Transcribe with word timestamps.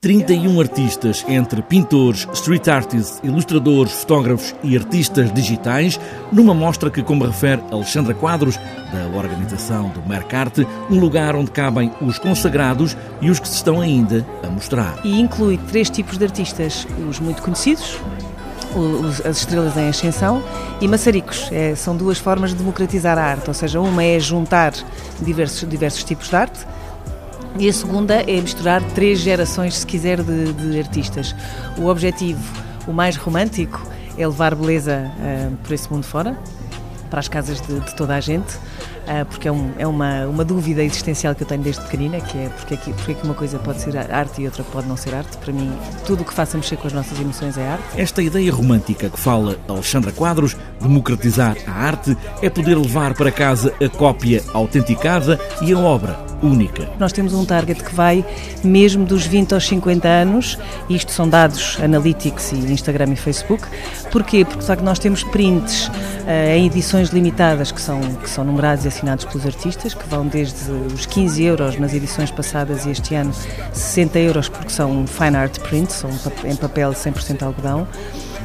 31 0.00 0.60
artistas, 0.60 1.24
entre 1.26 1.60
pintores, 1.60 2.28
street 2.32 2.68
artists, 2.68 3.18
ilustradores, 3.24 3.90
fotógrafos 3.90 4.54
e 4.62 4.76
artistas 4.76 5.32
digitais, 5.32 5.98
numa 6.30 6.54
mostra 6.54 6.88
que, 6.88 7.02
como 7.02 7.26
refere 7.26 7.60
Alexandra 7.72 8.14
Quadros, 8.14 8.56
da 8.92 9.18
organização 9.18 9.88
do 9.88 10.00
Mercarte, 10.08 10.64
um 10.88 11.00
lugar 11.00 11.34
onde 11.34 11.50
cabem 11.50 11.92
os 12.00 12.16
consagrados 12.16 12.96
e 13.20 13.28
os 13.28 13.40
que 13.40 13.48
se 13.48 13.56
estão 13.56 13.80
ainda 13.80 14.24
a 14.44 14.46
mostrar. 14.46 15.00
E 15.02 15.20
inclui 15.20 15.58
três 15.66 15.90
tipos 15.90 16.16
de 16.16 16.26
artistas: 16.26 16.86
os 17.10 17.18
muito 17.18 17.42
conhecidos, 17.42 17.98
as 19.28 19.38
estrelas 19.38 19.76
em 19.76 19.88
ascensão 19.88 20.44
e 20.80 20.86
maçaricos. 20.86 21.48
É, 21.50 21.74
são 21.74 21.96
duas 21.96 22.18
formas 22.18 22.50
de 22.50 22.56
democratizar 22.58 23.18
a 23.18 23.24
arte, 23.24 23.48
ou 23.48 23.54
seja, 23.54 23.80
uma 23.80 24.04
é 24.04 24.20
juntar 24.20 24.74
diversos, 25.20 25.68
diversos 25.68 26.04
tipos 26.04 26.28
de 26.28 26.36
arte 26.36 26.64
e 27.58 27.68
a 27.68 27.72
segunda 27.72 28.22
é 28.22 28.40
misturar 28.40 28.82
três 28.94 29.18
gerações, 29.18 29.78
se 29.78 29.86
quiser, 29.86 30.22
de, 30.22 30.52
de 30.52 30.78
artistas. 30.78 31.34
O 31.76 31.86
objetivo, 31.86 32.40
o 32.86 32.92
mais 32.92 33.16
romântico, 33.16 33.84
é 34.16 34.26
levar 34.26 34.54
beleza 34.54 35.10
uh, 35.18 35.56
por 35.56 35.72
esse 35.72 35.90
mundo 35.90 36.04
fora, 36.04 36.38
para 37.10 37.18
as 37.18 37.26
casas 37.26 37.60
de, 37.60 37.80
de 37.80 37.96
toda 37.96 38.14
a 38.14 38.20
gente, 38.20 38.54
uh, 38.54 39.24
porque 39.28 39.48
é, 39.48 39.52
um, 39.52 39.72
é 39.76 39.86
uma, 39.86 40.26
uma 40.26 40.44
dúvida 40.44 40.84
existencial 40.84 41.34
que 41.34 41.42
eu 41.42 41.48
tenho 41.48 41.62
desde 41.62 41.82
pequenina, 41.82 42.20
que 42.20 42.38
é 42.38 42.48
porque, 42.48 42.74
é 42.74 42.76
que, 42.76 42.92
porque 42.92 43.12
é 43.12 43.14
que 43.14 43.24
uma 43.24 43.34
coisa 43.34 43.58
pode 43.58 43.80
ser 43.80 43.96
arte 43.96 44.42
e 44.42 44.46
outra 44.46 44.62
pode 44.62 44.86
não 44.86 44.96
ser 44.96 45.14
arte. 45.14 45.36
Para 45.38 45.52
mim, 45.52 45.72
tudo 46.06 46.22
o 46.22 46.24
que 46.24 46.34
faça 46.34 46.56
mexer 46.56 46.76
com 46.76 46.86
as 46.86 46.92
nossas 46.92 47.18
emoções 47.18 47.58
é 47.58 47.66
arte. 47.66 48.00
Esta 48.00 48.22
ideia 48.22 48.52
romântica 48.52 49.10
que 49.10 49.18
fala 49.18 49.56
Alexandra 49.66 50.12
Quadros, 50.12 50.56
democratizar 50.80 51.56
a 51.66 51.72
arte, 51.72 52.16
é 52.40 52.48
poder 52.48 52.76
levar 52.76 53.14
para 53.14 53.32
casa 53.32 53.74
a 53.84 53.88
cópia 53.88 54.44
autenticada 54.54 55.40
e 55.60 55.72
a 55.72 55.78
obra 55.78 56.27
única. 56.42 56.88
Nós 56.98 57.12
temos 57.12 57.32
um 57.34 57.44
target 57.44 57.82
que 57.82 57.94
vai 57.94 58.24
mesmo 58.62 59.04
dos 59.04 59.26
20 59.26 59.54
aos 59.54 59.66
50 59.66 60.08
anos, 60.08 60.58
isto 60.88 61.12
são 61.12 61.28
dados 61.28 61.78
analytics 61.82 62.52
e 62.52 62.56
Instagram 62.56 63.12
e 63.12 63.16
Facebook. 63.16 63.66
Porquê? 64.10 64.44
Porque 64.44 64.62
só 64.62 64.76
que 64.76 64.82
nós 64.82 64.98
temos 64.98 65.22
prints 65.24 65.88
uh, 65.88 65.92
em 66.56 66.66
edições 66.66 67.10
limitadas 67.10 67.72
que 67.72 67.80
são, 67.80 68.00
que 68.00 68.30
são 68.30 68.44
numerados 68.44 68.84
e 68.84 68.88
assinados 68.88 69.24
pelos 69.24 69.46
artistas, 69.46 69.94
que 69.94 70.08
vão 70.08 70.26
desde 70.26 70.70
os 70.94 71.06
15 71.06 71.42
euros 71.42 71.78
nas 71.78 71.94
edições 71.94 72.30
passadas 72.30 72.86
e 72.86 72.90
este 72.90 73.14
ano 73.14 73.32
60 73.72 74.18
euros 74.18 74.48
porque 74.48 74.70
são 74.70 75.06
fine 75.06 75.36
art 75.36 75.58
prints, 75.60 75.96
são 75.96 76.10
em 76.44 76.56
papel 76.56 76.90
100% 76.92 77.42
algodão 77.42 77.86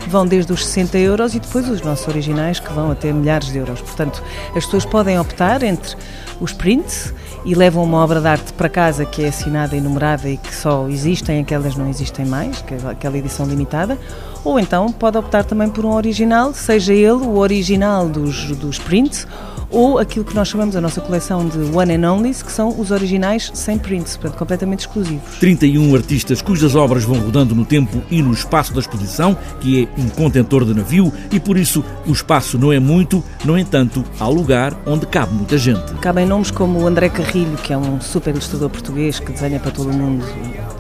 vão 0.08 0.26
desde 0.26 0.52
os 0.54 0.66
60 0.66 0.98
euros 0.98 1.36
e 1.36 1.40
depois 1.40 1.68
os 1.70 1.82
nossos 1.82 2.08
originais 2.08 2.59
que 2.59 2.72
vão 2.73 2.92
até 2.92 3.12
milhares 3.12 3.52
de 3.52 3.58
euros. 3.58 3.82
Portanto, 3.82 4.23
as 4.56 4.66
pessoas 4.66 4.86
podem 4.86 5.20
optar 5.20 5.64
entre 5.64 5.96
os 6.40 6.54
prints 6.54 7.14
e 7.46 7.56
levam 7.56 7.84
uma 7.84 7.98
obra 8.04 8.22
de 8.22 8.28
arte 8.28 8.54
para 8.54 8.70
casa 8.70 9.06
que 9.06 9.24
é 9.24 9.28
assinada 9.28 9.76
e 9.76 9.81
numerada 9.81 10.30
e 10.30 10.38
que 10.38 10.54
só 10.54 10.88
existem 10.88 11.40
aquelas 11.42 11.76
não 11.76 11.90
existem 11.90 12.26
mais, 12.26 12.62
que 12.62 12.74
é 12.74 12.78
aquela 12.90 13.18
edição 13.18 13.46
limitada, 13.46 13.98
ou 14.44 14.60
então 14.60 14.92
pode 14.92 15.18
optar 15.18 15.44
também 15.44 15.70
por 15.70 15.86
um 15.86 15.94
original, 15.94 16.54
seja 16.54 16.94
ele 16.94 17.12
o 17.12 17.38
original 17.38 18.08
dos, 18.08 18.52
dos 18.56 18.78
prints 18.80 19.28
ou 19.74 19.98
aquilo 19.98 20.24
que 20.24 20.36
nós 20.36 20.48
chamamos 20.48 20.76
a 20.76 20.82
nossa 20.82 21.02
coleção 21.02 21.48
de 21.48 21.58
One 21.76 21.96
and 21.96 22.14
Onlys, 22.14 22.44
que 22.44 22.52
são 22.52 22.80
os 22.80 22.92
originais 22.92 23.52
sem 23.56 23.78
prints, 23.78 24.16
portanto, 24.16 24.38
completamente 24.38 24.82
exclusivos. 24.82 25.38
31 25.40 25.96
artistas 25.96 26.42
cujas 26.42 26.76
obras 26.76 27.04
vão 27.04 27.20
rodando 27.20 27.56
no 27.56 27.66
tempo 27.66 28.02
e 28.12 28.22
no 28.22 28.32
espaço 28.32 28.72
da 28.72 28.80
exposição, 28.80 29.36
que 29.60 29.84
é 29.84 30.00
um 30.00 30.10
contentor 30.10 30.64
de 30.64 30.76
navio, 30.76 31.12
e 31.32 31.40
por 31.40 31.58
isso 31.58 31.84
o 32.06 32.12
espaço 32.12 32.58
não 32.60 32.72
é 32.72 32.80
muito, 32.80 33.24
no 33.44 33.58
entanto, 33.58 34.06
há 34.20 34.28
lugar 34.28 34.76
onde 34.86 35.08
cabe 35.08 35.34
muita 35.34 35.58
gente. 35.58 35.94
Cabem 35.96 36.28
nomes 36.28 36.52
como 36.52 36.80
o 36.80 36.88
André 36.88 37.10
Carrilho, 37.10 37.58
que 37.58 37.74
é 37.74 37.78
um 37.78 38.00
super 38.00 38.30
ilustrador 38.30 38.70
português 38.70 39.20
que 39.20 39.32
desenha 39.32 39.60
para 39.60 39.72
todo 39.72 39.90
o 39.90 39.94
mundo 39.94 40.24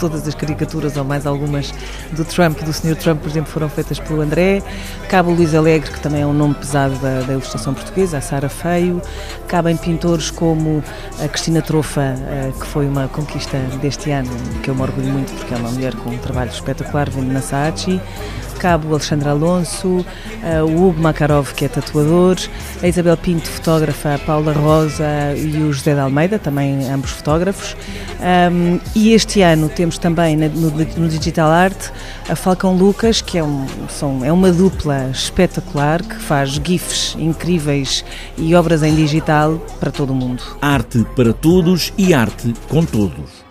todas 0.03 0.27
as 0.27 0.35
caricaturas 0.35 0.97
ou 0.97 1.05
mais 1.05 1.25
algumas 1.25 1.73
do 2.11 2.25
Trump, 2.25 2.59
do 2.61 2.73
Sr. 2.73 2.95
Trump, 2.95 3.21
por 3.21 3.29
exemplo, 3.29 3.52
foram 3.53 3.69
feitas 3.69 3.99
pelo 3.99 4.21
André. 4.21 4.61
Cabe 5.07 5.29
o 5.29 5.33
Luís 5.33 5.53
Alegre, 5.53 5.91
que 5.91 5.99
também 6.01 6.21
é 6.21 6.25
um 6.25 6.33
nome 6.33 6.55
pesado 6.55 6.95
da, 6.95 7.21
da 7.21 7.33
ilustração 7.33 7.73
portuguesa, 7.73 8.17
a 8.17 8.21
Sara 8.21 8.49
Feio 8.49 9.01
cabem 9.47 9.77
pintores 9.77 10.31
como 10.31 10.83
a 11.23 11.27
Cristina 11.27 11.61
Trofa, 11.61 12.01
eh, 12.01 12.51
que 12.59 12.65
foi 12.65 12.87
uma 12.87 13.07
conquista 13.07 13.57
deste 13.79 14.09
ano, 14.09 14.29
que 14.63 14.69
eu 14.69 14.75
me 14.75 14.81
orgulho 14.81 15.09
muito 15.09 15.31
porque 15.33 15.53
é 15.53 15.57
uma 15.57 15.69
mulher 15.69 15.95
com 15.95 16.09
um 16.09 16.17
trabalho 16.17 16.49
espetacular, 16.49 17.09
vendo 17.09 17.31
na 17.31 17.41
Saatchi 17.41 18.01
cabe 18.63 18.87
o 18.87 18.91
Alexandre 18.91 19.27
Alonso, 19.27 20.05
eh, 20.41 20.63
o 20.63 20.87
Hugo 20.87 21.01
Makarov, 21.01 21.53
que 21.53 21.65
é 21.65 21.67
tatuador, 21.67 22.37
a 22.81 22.87
Isabel 22.87 23.17
Pinto, 23.17 23.49
fotógrafa, 23.49 24.15
a 24.15 24.17
Paula 24.17 24.53
Rosa 24.53 25.35
e 25.35 25.57
o 25.63 25.73
José 25.73 25.93
de 25.93 25.99
Almeida, 25.99 26.39
também 26.39 26.89
ambos 26.89 27.11
fotógrafos. 27.11 27.75
Um, 28.21 28.79
e 28.95 29.11
este 29.11 29.41
ano 29.41 29.67
temos 29.67 29.97
também 29.97 30.37
no, 30.37 30.47
no, 30.47 31.09
Digital 31.09 31.51
Art 31.51 31.89
a 32.29 32.37
Falcão 32.37 32.73
Lucas, 32.73 33.21
que 33.21 33.37
é, 33.37 33.43
um, 33.43 33.65
são, 33.89 34.23
é 34.23 34.31
uma 34.31 34.49
dupla 34.49 35.09
espetacular 35.11 36.01
que 36.01 36.15
faz 36.15 36.51
GIFs 36.51 37.17
incríveis 37.19 38.05
e 38.37 38.55
obras 38.55 38.81
em 38.81 38.95
digital 38.95 39.57
para 39.77 39.91
todo 39.91 40.13
o 40.13 40.15
mundo. 40.15 40.41
Arte 40.61 41.05
para 41.17 41.33
todos 41.33 41.91
e 41.97 42.13
arte 42.13 42.53
com 42.69 42.85
todos. 42.85 43.43